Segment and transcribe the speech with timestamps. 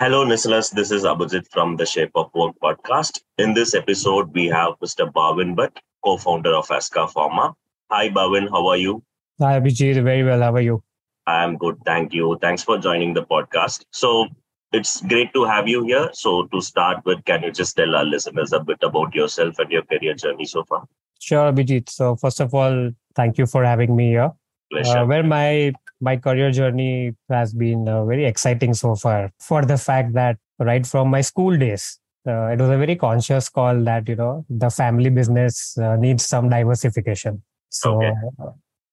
[0.00, 0.70] Hello, listeners.
[0.70, 3.20] This is Abijith from the Shape of Work podcast.
[3.38, 5.08] In this episode, we have Mr.
[5.12, 7.54] Bhavin Bhatt, co founder of Azkka Pharma.
[7.92, 8.50] Hi, Bhavin.
[8.50, 9.04] How are you?
[9.40, 10.02] Hi, Abijith.
[10.02, 10.42] Very well.
[10.42, 10.82] How are you?
[11.28, 11.78] I'm good.
[11.86, 12.36] Thank you.
[12.42, 13.84] Thanks for joining the podcast.
[13.92, 14.26] So,
[14.72, 16.10] it's great to have you here.
[16.12, 19.70] So, to start with, can you just tell our listeners a bit about yourself and
[19.70, 20.88] your career journey so far?
[21.20, 21.88] Sure, Abijith.
[21.88, 24.32] So, first of all, thank you for having me here.
[24.72, 24.98] Pleasure.
[24.98, 25.72] Uh, where my
[26.04, 29.32] my career journey has been uh, very exciting so far.
[29.40, 31.98] For the fact that right from my school days,
[32.28, 36.24] uh, it was a very conscious call that you know the family business uh, needs
[36.26, 37.42] some diversification.
[37.70, 38.12] So, Okay.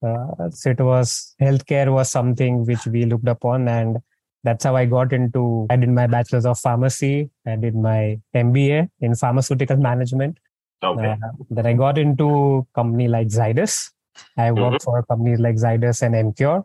[0.07, 3.97] uh, so it was healthcare was something which we looked upon and
[4.43, 5.67] that's how I got into.
[5.69, 7.29] I did my bachelor's of pharmacy.
[7.45, 10.39] I did my MBA in pharmaceutical management.
[10.83, 11.11] okay.
[11.11, 13.91] Uh, then I got into company like Zydus.
[14.37, 16.63] I worked for companies like Zydus and Emcure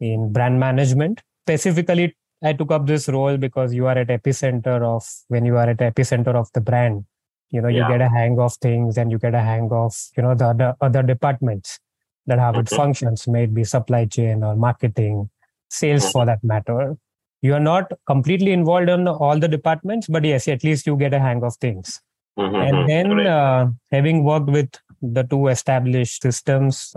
[0.00, 1.22] in brand management.
[1.46, 5.68] Specifically, I took up this role because you are at epicenter of when you are
[5.68, 7.04] at epicenter of the brand.
[7.50, 7.88] You know, you Yeah.
[7.88, 10.74] get a hang of things and you get a hang of you know the other
[10.80, 11.78] other departments
[12.26, 12.76] that have its Mhm.
[12.76, 15.28] functions, may it be supply chain or marketing,
[15.68, 16.12] sales Mhm.
[16.12, 16.96] for that matter.
[17.42, 21.12] You are not completely involved in all the departments, but yes, at least you get
[21.14, 22.00] a hang of things
[22.38, 23.28] Mhm, and then correct.
[23.28, 24.70] uh, having worked with
[25.02, 26.94] the two established systems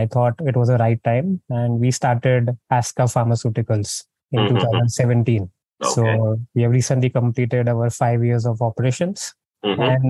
[0.00, 1.28] i thought it was the right time
[1.60, 3.90] and we started azkka pharmaceuticals
[4.32, 4.48] in Mhm.
[4.50, 5.92] 2017 okay.
[5.94, 6.02] so
[6.54, 9.20] we have recently completed our five years of operations
[9.70, 10.04] Mhm, and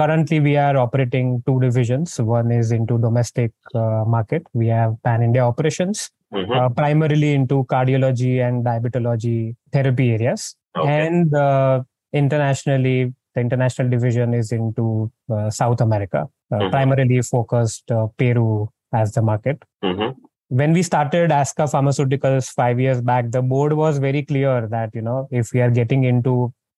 [0.00, 5.22] currently we are operating two divisions one is into domestic uh, market we have pan
[5.28, 5.98] india operations
[6.40, 6.52] mhm.
[6.58, 9.38] uh, primarily into cardiology and diabetology
[9.76, 10.42] therapy areas
[10.82, 10.92] Okay.
[11.06, 11.74] and uh,
[12.20, 12.98] internationally
[13.34, 14.86] the international division is into
[15.34, 16.20] uh, south america
[16.52, 16.70] uh, Mhm.
[16.76, 18.48] primarily focused uh, peru
[18.92, 19.62] as the market.
[19.84, 20.14] Mhm,
[20.48, 25.02] when we started azkka pharmaceuticals 5 years back the board was very clear that you
[25.06, 26.34] know if we are getting into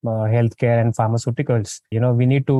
[0.07, 2.59] uh, healthcare and pharmaceuticals you know we need to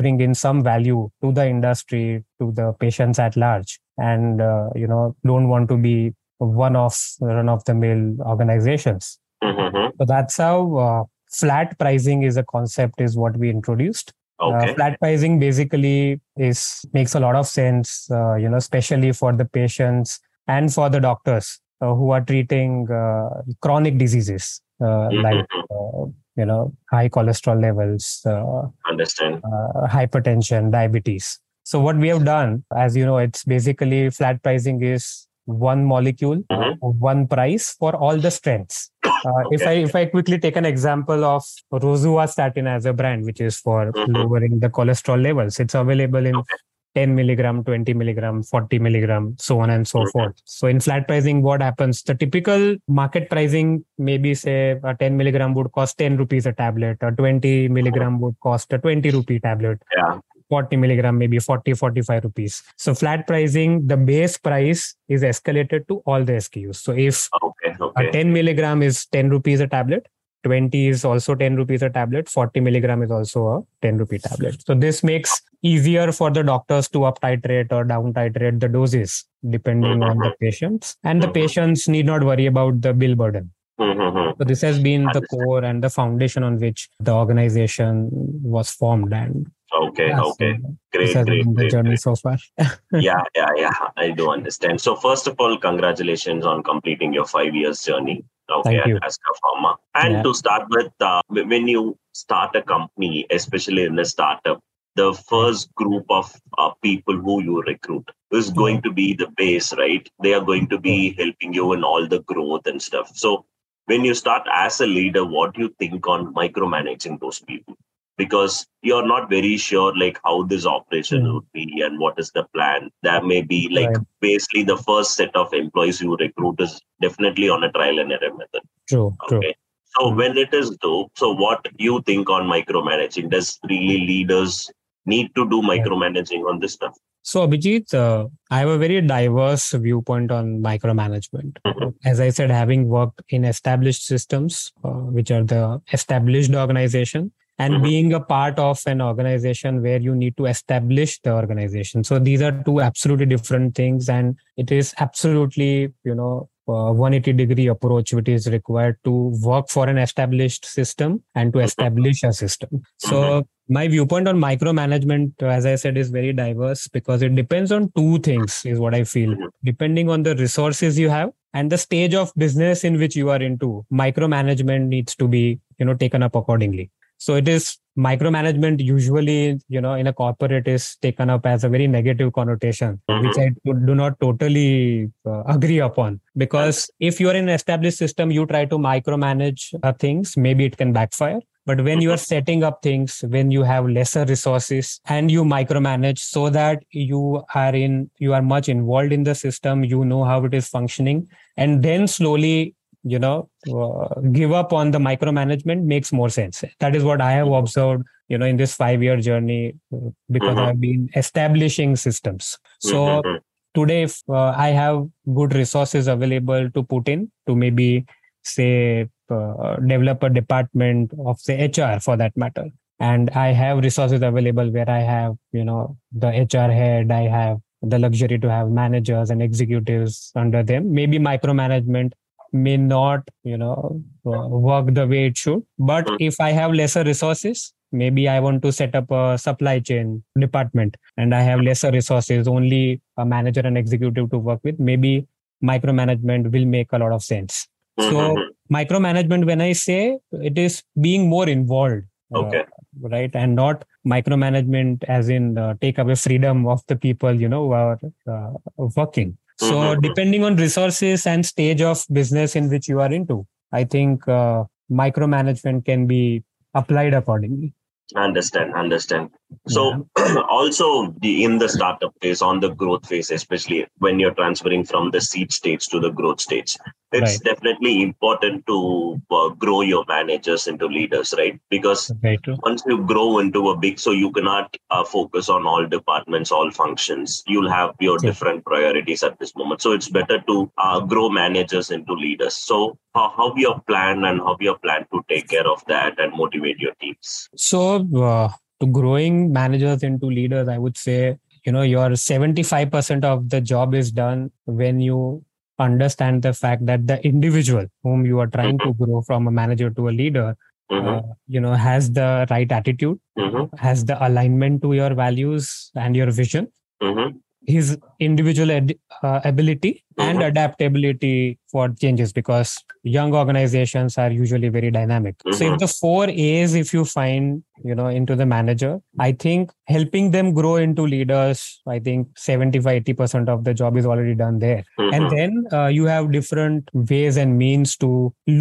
[0.00, 3.78] bring in some value to the industry to the patients at large.
[3.98, 9.18] And uh, you know don't want to be one of run of the mill organizations.
[9.44, 11.04] Mhm, so that's how uh,
[11.40, 14.72] flat pricing is a concept is what we introduced Okay.
[14.72, 19.32] uh, flat pricing basically is makes a lot of sense uh, you know especially for
[19.32, 23.28] the patients and for the doctors uh, who are treating uh,
[23.60, 29.40] chronic diseases uh, Mhm, like uh, you know high cholesterol levels uh, Understand.
[29.44, 31.38] uh, hypertension, diabetes.
[31.64, 36.42] So what we have done, as you know, it's basically flat pricing is one molecule,
[36.50, 36.76] Mhm.
[36.80, 38.90] one price for all the strengths.
[39.04, 41.42] Uh, If I if I quickly take an example of
[41.72, 44.16] rosuvastatin as a brand, which is for Mhm.
[44.16, 46.56] lowering the cholesterol levels, it's available in Okay.
[46.94, 50.10] 10 milligram, 20 milligram, 40 milligram, so on and so Mhm.
[50.10, 50.34] forth.
[50.44, 52.02] So in flat pricing, what happens?
[52.02, 56.98] The typical market pricing, maybe say a 10 milligram would cost 10 rupees a tablet,
[57.00, 59.82] a 20 milligram would cost a 20 rupee tablet.
[59.96, 60.18] Yeah.
[60.52, 62.62] 40 milligram, maybe 40, 45 rupees.
[62.76, 66.76] So flat pricing, the base price is escalated to all the SKUs.
[66.88, 67.72] So if Okay.
[67.96, 70.08] a 10 milligram is 10 rupees a tablet,
[70.44, 74.60] 20 is also 10 rupees a tablet, 40 milligram is also a 10 rupee tablet.
[74.66, 79.24] So this makes easier for the doctors to up titrate or down titrate the doses
[79.56, 80.96] depending on the patients.
[81.04, 81.34] And the Mhm.
[81.40, 83.52] patients need not worry about the bill burden.
[83.80, 88.10] Mhm, So this has been the core and the foundation on which the organization
[88.56, 89.12] was formed.
[89.22, 90.08] And Okay.
[90.08, 90.58] yeah, Okay.
[90.92, 91.26] this Great.
[91.26, 91.54] Great.
[91.54, 91.70] Great.
[91.70, 92.00] journey great.
[92.00, 92.36] so far.
[92.92, 93.72] yeah, yeah, yeah.
[93.96, 94.80] I do understand.
[94.80, 98.24] So first of all, congratulations on completing your five years journey.
[98.50, 98.96] Okay, Thank you.
[98.96, 99.76] at Azkka Pharma.
[99.94, 100.22] And Yeah.
[100.24, 104.60] to start with, uh, when you start a company, especially in a startup,
[104.94, 109.72] the first group of uh, people who you recruit is going to be the base,
[109.74, 110.06] right?
[110.22, 113.10] They are going to be helping you in all the growth and stuff.
[113.14, 113.46] So
[113.86, 117.76] when you start as a leader, what do you think on micromanaging those people?
[118.18, 121.34] Because you're not very sure like how this operation Mm.
[121.34, 122.90] would be and what is the plan.
[123.02, 124.06] that may be like Right.
[124.20, 128.34] basically the first set of employees you recruit is definitely on a trial and error
[128.34, 128.62] method.
[128.88, 129.38] True, true.
[129.38, 129.54] Okay.
[129.98, 130.16] So Mm.
[130.16, 133.30] when it is though, so what do you think on micromanaging?
[133.30, 134.70] Does really leaders
[135.06, 136.94] need to do micromanaging on this stuff?
[137.24, 141.56] So, Abijith, uh, I have a very diverse viewpoint on micromanagement.
[141.64, 141.90] Mm-hmm.
[142.04, 147.74] As I said, having worked in established systems, uh, which are the established organization, and
[147.74, 147.82] Mhm.
[147.82, 152.04] being a part of an organization where you need to establish the organization.
[152.04, 157.32] So, these are two absolutely different things, and it is absolutely, you know, uh, 180
[157.32, 159.10] degree approach which is required to
[159.42, 165.42] work for an established system and to establish a system so my viewpoint on micromanagement
[165.42, 169.02] as i said is very diverse because it depends on two things is what i
[169.02, 169.48] feel Mhm.
[169.64, 173.42] depending on the resources you have and the stage of business in which you are
[173.42, 176.90] into micromanagement needs to be you know taken up accordingly
[177.24, 177.64] so it is
[178.08, 183.00] micromanagement usually you know in a corporate is taken up as a very negative connotation
[183.24, 186.20] which i do do not totally uh, agree upon.
[186.36, 190.64] Because if you are in an established system you try to micromanage uh, things maybe
[190.64, 191.40] it can backfire.
[191.64, 196.18] But when you are setting up things when you have lesser resources and you micromanage
[196.18, 200.44] so that you are in you are much involved in the system you know how
[200.44, 202.74] it is functioning and then slowly
[203.04, 207.32] you know uh, give up on the micromanagement makes more sense that is what i
[207.32, 210.64] have observed you know in this 5 year journey uh, because Mhm.
[210.66, 213.38] i've been establishing systems so Mhm.
[213.74, 218.04] today if uh, i have good resources available to put in to maybe
[218.44, 222.66] say uh, develop a department of say hr for that matter
[223.00, 227.58] and i have resources available where i have you know the hr head i have
[227.82, 232.12] the luxury to have managers and executives under them maybe micromanagement
[232.52, 235.62] may not you know uh, work the way it should.
[235.78, 236.16] But Mm.
[236.28, 240.96] if i have lesser resources maybe i want to set up a supply chain department
[241.18, 245.26] and i have lesser resources only a manager and executive to work with maybe
[245.62, 247.68] micromanagement will make a lot of sense.
[248.00, 248.48] So Mhm.
[248.76, 250.18] micromanagement when i say
[250.50, 252.62] it is being more involved uh,
[253.02, 253.30] right?
[253.34, 257.72] And not micromanagement as in uh, take away freedom of the people you know who
[257.72, 258.52] are uh,
[258.96, 260.02] working so Mhm.
[260.02, 263.36] depending on resources and stage of business in which you are into
[263.72, 264.64] i think uh,
[265.02, 266.42] micromanagement can be
[266.74, 267.72] applied accordingly
[268.16, 269.30] understand understand
[269.68, 270.08] so
[270.50, 275.10] also the in the startup phase on the growth phase especially when you're transferring from
[275.10, 276.76] the seed stage to the growth stage
[277.12, 277.44] it's Right.
[277.44, 281.60] definitely important to uh, grow your managers into leaders right?
[281.68, 285.86] Because very once you grow into a big so you cannot uh, focus on all
[285.86, 287.42] departments all functions.
[287.46, 288.30] You'll have your Sure.
[288.30, 289.82] different priorities at this moment.
[289.82, 292.54] So it's better to uh, grow managers into leaders.
[292.54, 296.32] So how, how your plan and how your plan to take care of that and
[296.36, 297.48] motivate your teams?
[297.56, 298.54] So uh, to
[298.86, 304.10] growing managers into leaders i would say you know your 75% of the job is
[304.12, 305.44] done when you
[305.78, 309.90] understand the fact that the individual whom you are trying to grow from a manager
[309.90, 310.56] to a leader
[310.90, 315.90] Mhm, uh, you know has the right attitude mhm, has the alignment to your values
[315.94, 316.68] and your vision.
[317.02, 317.40] Mhm.
[317.66, 317.88] his
[318.26, 320.46] individual ed- uh, ability and Mhm.
[320.50, 322.70] adaptability for changes because
[323.16, 325.78] young organizations are usually very dynamic so if Mhm.
[325.84, 328.92] the four a's if you find you know into the manager
[329.28, 331.62] i think helping them grow into leaders
[331.96, 335.30] i think 75 80% of the job is already done there and Mhm.
[335.36, 338.10] then uh, you have different ways and means to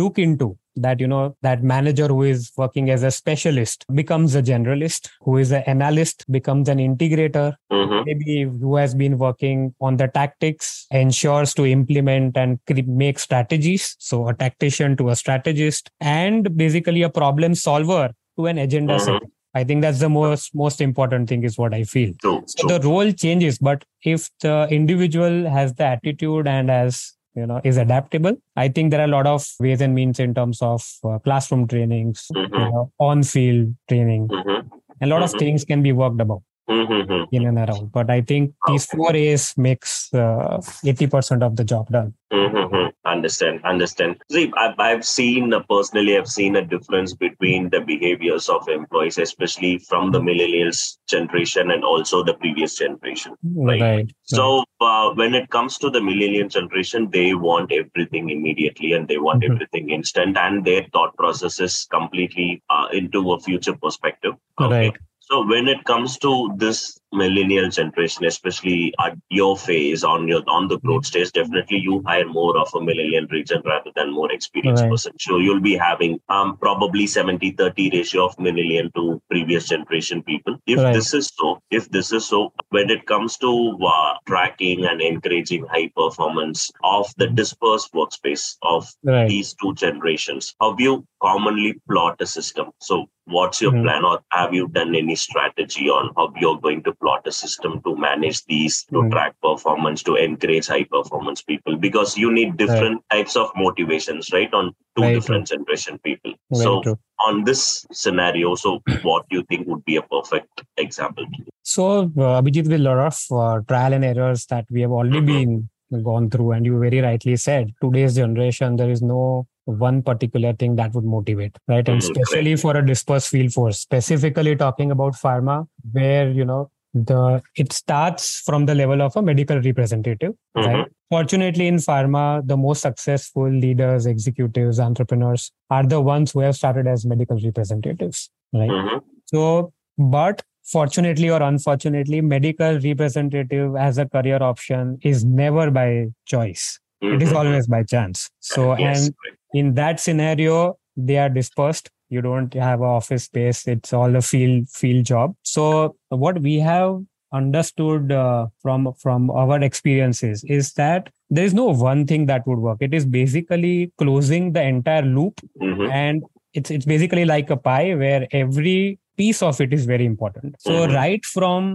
[0.01, 0.49] look into
[0.83, 5.33] that you know that manager who is working as a specialist becomes a generalist who
[5.41, 7.47] is an analyst becomes an integrator
[7.79, 7.97] Mhm.
[8.09, 9.50] maybe who has been working
[9.87, 10.69] on the tactics
[11.01, 12.59] ensures to implement and
[13.03, 18.03] make strategies so a tactician to a strategist and basically a problem solver
[18.37, 19.05] to an agenda Mhm.
[19.07, 22.67] setter i think that's the most most important thing is what i feel True, so
[22.67, 22.69] true.
[22.73, 23.83] the role changes but
[24.13, 27.01] if the individual has the attitude and has
[27.39, 30.33] you know is adaptable i think there are a lot of ways and means in
[30.39, 32.71] terms of uh, classroom trainings you Mhm.
[32.71, 34.57] know on field training Mhm.
[35.05, 35.39] a lot of Mhm.
[35.43, 37.27] things can be worked about Mhm.
[37.31, 40.57] in and around but i think these four a's makes uh,
[40.93, 42.87] 80% of the job done Mm-hmm.
[43.05, 44.15] Understand, understand.
[44.31, 49.17] See, I've, I've seen uh, personally, I've seen a difference between the behaviors of employees,
[49.17, 53.35] especially from the millennials generation and also the previous generation.
[53.43, 54.09] Right.
[54.23, 59.17] So, uh, when it comes to the millennial generation, they want everything immediately and they
[59.17, 59.51] want Mhm.
[59.51, 64.35] everything instant, and their thought process is completely uh, into a future perspective.
[64.57, 64.95] Right.
[65.31, 70.67] So when it comes to this millennial generation, especially at your phase on your on
[70.67, 74.83] the growth stage, definitely you hire more of a millennial region rather than more experienced
[74.83, 74.89] Right.
[74.89, 75.13] person.
[75.19, 80.57] So you'll be having um probably 70-30 ratio of millennial to previous generation people.
[80.65, 80.93] If Right.
[80.93, 85.65] this is so, if this is so, when it comes to uh, tracking and encouraging
[85.67, 91.73] high performance of the dispersed workspace of right these two generations, how do you commonly
[91.89, 92.71] plot a system?
[92.79, 93.81] So, what's your Mhm.
[93.83, 97.81] plan, or have you done any strategy on how you're going to plot a system
[97.85, 99.11] to manage these, to Mm.
[99.11, 104.53] track performance, to encourage high performance people, because you need different types of motivations, right?
[104.53, 106.33] On two Very different generation people.
[106.51, 106.97] Very so, true.
[107.27, 111.25] on this scenario, so what do you think would be a perfect example?
[111.63, 115.19] So, uh, Abijith, with a lot of uh, trial and errors that we have already
[115.21, 115.25] Mhm.
[115.27, 120.53] been gone through, and you very rightly said, today's generation, there is no one particular
[120.53, 121.87] thing that would motivate, right?
[121.87, 126.71] And Mhm, especially for a dispersed field force, specifically talking about pharma, where you know
[126.93, 130.65] the it starts from the level of a medical representative, Mhm.
[130.65, 130.85] right?
[131.09, 136.87] Fortunately, in pharma, the most successful leaders, executives, entrepreneurs are the ones who have started
[136.87, 138.69] as medical representatives, right?
[138.69, 139.01] Mhm.
[139.25, 146.79] So, but fortunately or unfortunately, medical representative as a career option is never by choice.
[147.01, 147.35] It is Mhm.
[147.37, 148.29] always by chance.
[148.39, 149.15] So, Yes, and
[149.53, 151.89] in that scenario, they are dispersed.
[152.11, 153.67] You don't have an office space.
[153.73, 155.35] It's all a field field job.
[155.43, 156.99] So, what we have
[157.33, 162.59] understood uh, from from our experiences is that there is no one thing that would
[162.59, 162.79] work.
[162.81, 165.89] It is basically closing the entire loop Mhm.
[166.01, 170.55] and it's it's basically like a pie where every piece of it is very important
[170.65, 170.95] so Mhm.
[170.95, 171.69] right from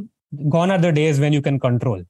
[0.55, 2.03] gone are the days when you can control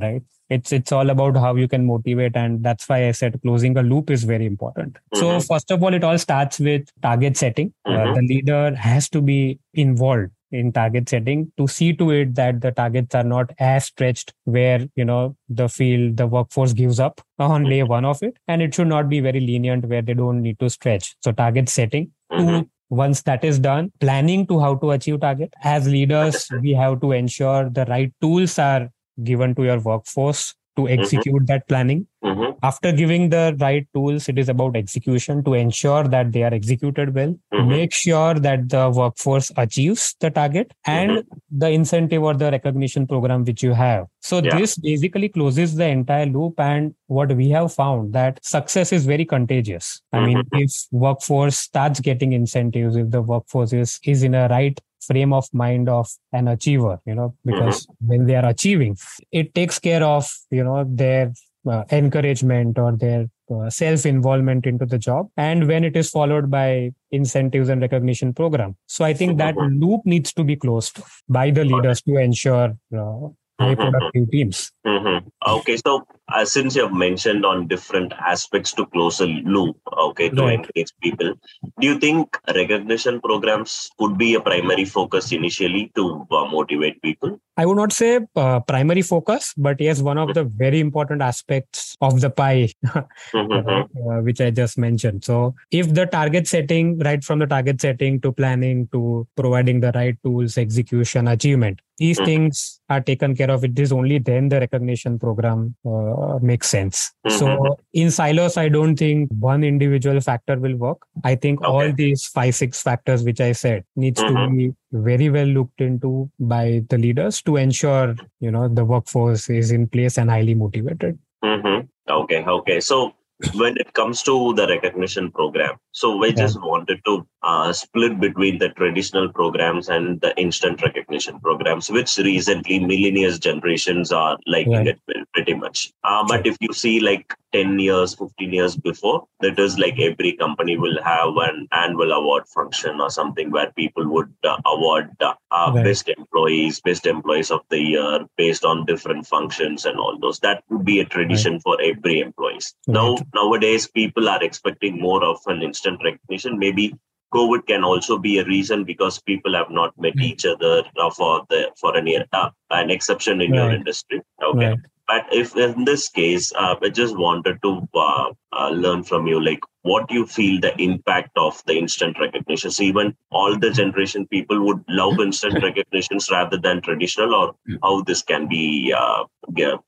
[0.00, 0.22] right?
[0.48, 3.82] It's it's all about how you can motivate and that's why i said closing a
[3.82, 4.98] loop is very important.
[5.14, 5.46] So Mhm.
[5.46, 7.72] first of all it all starts with target setting.
[7.86, 8.14] Uh, Mhm.
[8.14, 12.70] the leader has to be involved in target setting to see to it that the
[12.72, 17.64] targets are not as stretched where you know the field the workforce gives up on
[17.64, 20.58] day one of it and it should not be very lenient where they don't need
[20.58, 21.14] to stretch.
[21.24, 22.38] So target setting Mhm.
[22.62, 25.54] to once that is done planning to how to achieve target.
[25.62, 28.90] As leaders we have to ensure the right tools are
[29.22, 32.56] given to your workforce to execute that planning Mhm.
[32.62, 37.14] after giving the right tools it is about execution to ensure that they are executed
[37.14, 37.68] well Mhm.
[37.68, 43.44] make sure that the workforce achieves the target and the incentive or the recognition program
[43.44, 44.56] which you have so Yeah.
[44.58, 49.26] this basically closes the entire loop and what we have found that success is very
[49.34, 50.62] contagious i mean Mhm.
[50.62, 55.44] if workforce starts getting incentives if the workforce is is in a right frame of
[55.52, 58.96] mind of an achiever you know because when they are achieving
[59.40, 61.32] it takes care of you know their
[61.72, 66.50] uh, encouragement or their uh, self involvement into the job and when it is followed
[66.50, 68.74] by incentives and recognition program.
[68.86, 69.80] So i think that Mhm.
[69.82, 72.68] loop needs to be closed by the leaders to ensure
[73.00, 73.20] uh,
[73.60, 73.80] high Mhm.
[73.84, 74.72] productive teams.
[74.86, 75.18] Hmm
[75.56, 75.92] Okay, so
[76.28, 80.58] uh, since you have mentioned on different aspects to close a loop, okay, to Right.
[80.58, 81.34] engage people,
[81.80, 87.38] do you think recognition programs could be a primary focus initially to uh, motivate people?
[87.58, 91.96] I would not say uh, primary focus, but yes, one of the very important aspects
[92.00, 92.68] of the pie,
[93.34, 93.82] Mhm.
[93.84, 95.24] uh, which I just mentioned.
[95.24, 99.92] So, if the target setting, right from the target setting to planning to providing the
[99.94, 102.24] right tools, execution, achievement, these Mhm.
[102.24, 103.64] things are taken care of.
[103.64, 107.12] It is only then the recognition program uh, makes sense.
[107.28, 107.76] So, Mhm.
[107.92, 110.98] in silos, I don't think one individual factor will work.
[111.24, 114.56] I think all these five, six factors which I said needs to Mhm.
[114.56, 119.70] be very well looked into by the leaders to ensure you know the workforce is
[119.70, 121.88] in place and highly motivated Mhm.
[122.08, 122.80] Okay, okay.
[122.80, 123.12] So
[123.54, 128.58] when it comes to the recognition program, so we just wanted to uh, split between
[128.58, 134.86] the traditional programs and the instant recognition programs, which recently millennials generations are liking Right.
[134.86, 135.92] it pretty much.
[136.04, 140.32] Uh, but if you see like 10 years, 15 years before, that is like every
[140.34, 145.34] company will have an annual award function or something where people would uh, award uh,
[145.50, 145.84] uh, Right.
[145.84, 150.38] best employees, best employees of the year based on different functions and all those.
[150.40, 152.74] That would be a tradition for every employees.
[152.86, 153.26] Now, Right.
[153.34, 156.58] Nowadays, people are expecting more of an instant recognition.
[156.58, 156.94] Maybe
[157.34, 160.26] COVID can also be a reason because people have not met Right.
[160.26, 164.20] each other uh, for the for an uh, an exception in your industry.
[164.42, 169.02] Okay, right but if in this case, uh, I just wanted to uh, uh, learn
[169.02, 172.70] from you, like what you feel the impact of the instant recognition.
[172.70, 178.02] So even all the generation people would love instant recognitions rather than traditional, or how
[178.02, 179.24] this can be uh,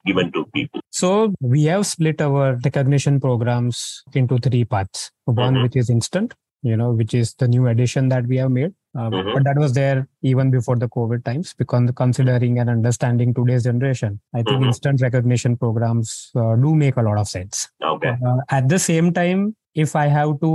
[0.07, 0.81] given to people.
[0.91, 5.63] so we have split our recognition programs into three parts one Mhm.
[5.65, 9.13] which is instant you know which is the new addition that we have made um,
[9.13, 9.33] Mhm.
[9.35, 14.21] but that was there even before the covid times because considering and understanding today's generation
[14.35, 14.67] i think Mhm.
[14.71, 18.15] instant recognition programs uh, do make a lot of sense Okay.
[18.29, 19.41] Uh, at the same time,
[19.75, 20.51] if I have to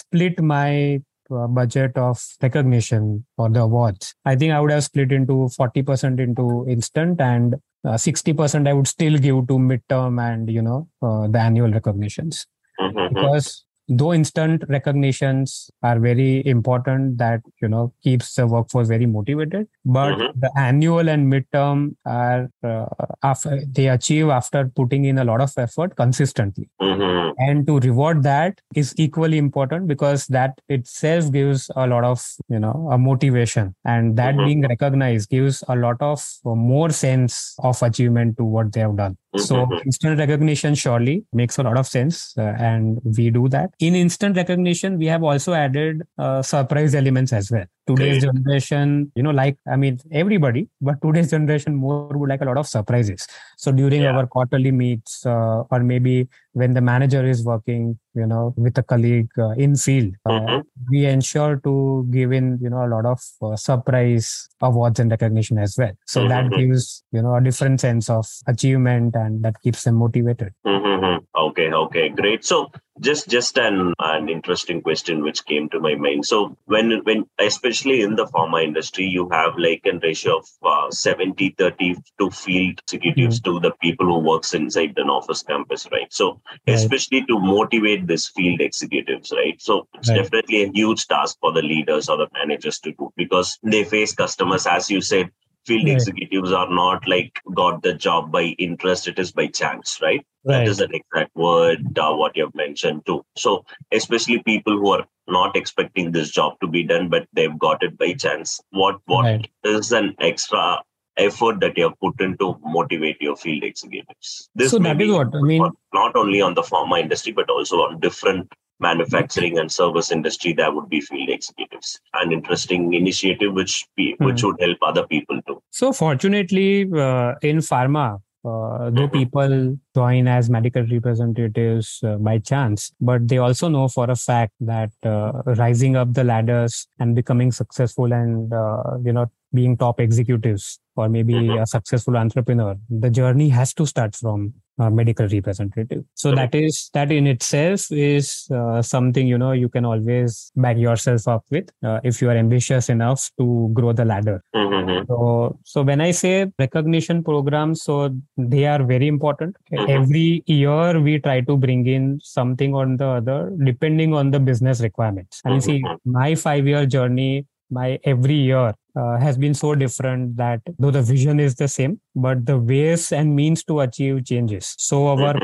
[0.00, 5.12] split my uh, budget of recognition for the awards, I think I would have split
[5.18, 10.62] into 40% into instant and uh, 60% I would still give to midterm and, you
[10.62, 12.46] know, uh, the annual recognitions.
[12.80, 13.14] Mhm.
[13.14, 19.66] Because though instant recognitions are very important that you know keeps the workforce very motivated
[19.84, 20.40] but mm-hmm.
[20.40, 22.86] the annual and midterm are uh,
[23.22, 27.30] after they achieve after putting in a lot of effort consistently mm-hmm.
[27.38, 32.58] and to reward that is equally important because that itself gives a lot of you
[32.58, 34.46] know a motivation and that mm-hmm.
[34.46, 39.16] being recognized gives a lot of more sense of achievement to what they have done
[39.36, 39.78] so mm-hmm.
[39.86, 44.36] instant recognition surely makes a lot of sense uh, and we do that in instant
[44.36, 48.34] recognition we have also added uh, surprise elements as well today's Great.
[48.34, 52.58] generation you know like i mean everybody but today's generation more would like a lot
[52.58, 54.12] of surprises so during yeah.
[54.12, 58.82] our quarterly meets uh, or maybe when the manager is working you know with a
[58.82, 60.60] colleague uh, in field uh, mm-hmm.
[60.90, 65.58] we ensure to give in you know a lot of uh, surprise awards and recognition
[65.58, 66.28] as well so mm-hmm.
[66.28, 71.24] that gives you know a different sense of achievement and that keeps them motivated mm-hmm.
[71.36, 76.24] okay okay great so just just an an interesting question which came to my mind
[76.26, 80.90] so when when especially in the pharma industry you have like a ratio of uh,
[80.90, 83.54] 70 30 to field executives mm-hmm.
[83.54, 86.76] to the people who works inside an office campus right so right.
[86.76, 90.18] especially to motivate this field executives right so it's right.
[90.18, 94.14] definitely a huge task for the leaders or the managers to do because they face
[94.14, 95.30] customers as you said
[95.66, 95.94] field right.
[95.94, 100.58] executives are not like got the job by interest it is by chance right, right.
[100.58, 104.90] that is an exact word uh, what you have mentioned too so especially people who
[104.90, 109.00] are not expecting this job to be done but they've got it by chance what
[109.06, 109.50] what right.
[109.64, 110.78] is an extra
[111.18, 115.12] effort that you have put in to motivate your field executives this so that is
[115.12, 118.50] what i mean not only on the pharma industry but also on different
[118.82, 122.00] manufacturing and service industry, there would be field executives.
[122.14, 124.44] An interesting initiative which which mm.
[124.44, 125.62] would help other people too.
[125.70, 129.18] So fortunately, uh, in pharma, uh, though mm-hmm.
[129.18, 134.52] people join as medical representatives uh, by chance, but they also know for a fact
[134.60, 135.30] that uh,
[135.62, 141.08] rising up the ladders and becoming successful and uh, you know being top executives or
[141.08, 141.62] maybe mm-hmm.
[141.62, 144.52] a successful entrepreneur, the journey has to start from
[144.90, 149.84] medical representative so that is that in itself is uh, something you know you can
[149.84, 154.42] always back yourself up with uh, if you are ambitious enough to grow the ladder
[154.54, 155.04] mm-hmm.
[155.06, 159.90] so so when i say recognition programs so they are very important mm-hmm.
[159.90, 164.80] every year we try to bring in something on the other depending on the business
[164.80, 166.12] requirements and you see mm-hmm.
[166.20, 171.02] my 5 year journey my every year uh, has been so different that though the
[171.02, 174.74] vision is the same but the ways and means to achieve changes.
[174.78, 175.34] So our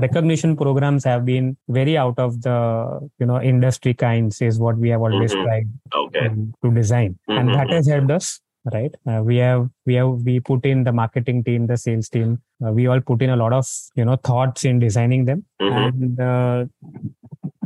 [0.00, 4.90] recognition programs have been very out of the you know industry kinds is what we
[4.90, 5.44] have always mm-hmm.
[5.44, 6.28] tried okay.
[6.62, 7.18] to design.
[7.28, 8.40] And that has helped us
[8.72, 8.94] right?
[9.08, 12.42] Uh, we have we have we put in the marketing team the sales team.
[12.64, 15.44] Uh, we all put in a lot of you know thoughts in designing them.
[15.60, 15.76] Mm-hmm.
[15.76, 16.64] and uh,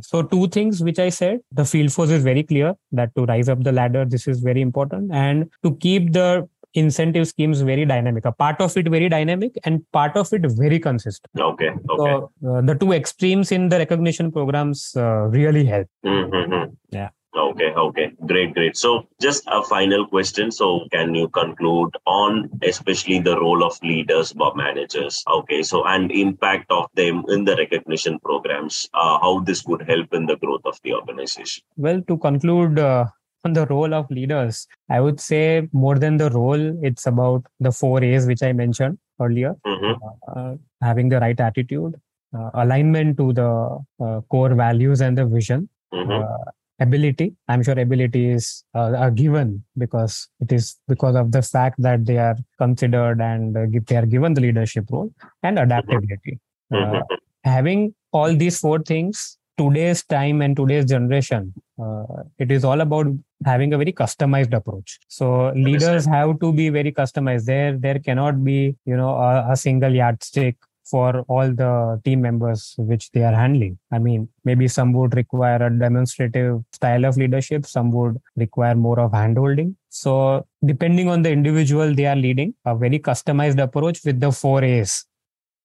[0.05, 3.49] so two things which i said the field force is very clear that to rise
[3.49, 8.25] up the ladder this is very important and to keep the incentive schemes very dynamic
[8.25, 11.81] a part of it very dynamic and part of it very consistent okay, okay.
[11.97, 16.73] so uh, the two extremes in the recognition programs uh, really help mm-hmm.
[16.91, 18.77] yeah Okay, okay, great, great.
[18.77, 20.51] So, just a final question.
[20.51, 25.23] So, can you conclude on especially the role of leaders or managers?
[25.29, 30.13] Okay, so and impact of them in the recognition programs, uh, how this would help
[30.13, 31.63] in the growth of the organization?
[31.77, 33.07] Well, to conclude, uh,
[33.45, 37.73] on the role of leaders, I would say more than the role, it's about the
[37.73, 39.93] four A's which I mentioned earlier mm-hmm.
[40.29, 41.95] uh, having the right attitude,
[42.37, 46.51] uh, alignment to the uh, core values and the vision, mm-hmm.
[46.81, 51.77] Ability i'm sure ability is uh, a given because it is because of the fact
[51.79, 55.13] that they are considered and uh, they are given the leadership role
[55.43, 56.39] and adaptability.
[56.73, 56.97] Mm-hmm.
[56.97, 62.81] uh, having all these four things today's time and today's generation uh, it is all
[62.81, 63.07] about
[63.45, 64.99] having a very customized approach.
[65.09, 67.47] So leaders have to be very customized.
[67.47, 70.57] There there cannot be you know a, a single yardstick
[70.91, 73.79] for all the team members which they are handling.
[73.93, 78.99] I mean, maybe some would require a demonstrative style of leadership, some would require more
[79.01, 79.75] of handholding.
[79.89, 84.63] So, depending on the individual they are leading, a very customized approach with the four
[84.65, 85.05] A's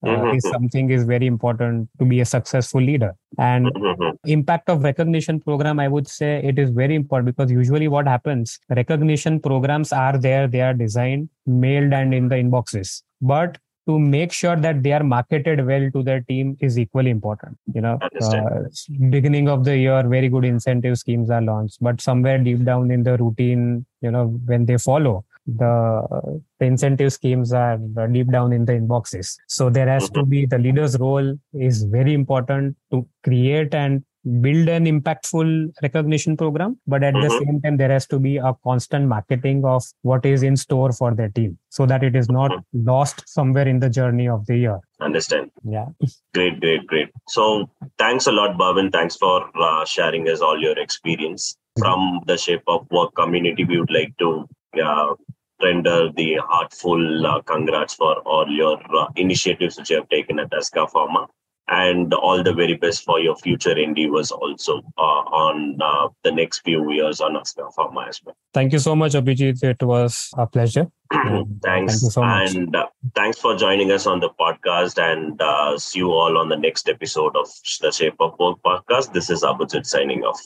[0.05, 0.37] uh, mm-hmm.
[0.37, 4.09] is something is very important to be a successful leader and mm-hmm.
[4.25, 8.59] impact of recognition program i would say it is very important because usually what happens
[8.69, 14.31] recognition programs are there they are designed mailed and in the inboxes but to make
[14.31, 17.57] sure that they are marketed well to their team is equally important.
[17.73, 18.63] You know uh,
[19.09, 23.03] beginning of the year very good incentive schemes are launched but somewhere deep down in
[23.03, 27.77] the routine you know when they follow the, the incentive schemes are
[28.11, 29.37] deep down in the inboxes.
[29.47, 30.29] So there has to mm-hmm.
[30.29, 34.03] be the leader's role is very important to create and
[34.41, 37.45] build an impactful recognition program, but at the Mhm.
[37.45, 41.13] same time, there has to be a constant marketing of what is in store for
[41.13, 44.79] their team so that it is not lost somewhere in the journey of the year.
[44.99, 45.51] Understand.
[45.63, 45.87] Yeah.
[46.33, 47.09] Great, great, great.
[47.27, 48.91] So thanks a lot, Bhavin.
[48.91, 53.63] Thanks for uh, sharing us all your experience from the Shape of Work community.
[53.63, 54.47] We would like to
[54.83, 55.13] uh,
[55.61, 60.49] render the heartful uh, congrats for all your uh, initiatives which you have taken at
[60.51, 61.27] Azkka Pharma.
[61.67, 66.59] And all the very best for your future endeavors also uh, on uh, the next
[66.59, 68.35] few years on Azkka Pharma as well.
[68.53, 69.63] Thank you so much, Abijith.
[69.63, 70.87] It was a pleasure.
[71.11, 71.61] thanks.
[71.63, 72.53] Thank you so much.
[72.55, 75.01] And uh, thanks for joining us on the podcast.
[75.01, 77.49] And uh, see you all on the next episode of
[77.81, 79.13] the Shape of Work podcast.
[79.13, 80.45] This is Abijith signing off.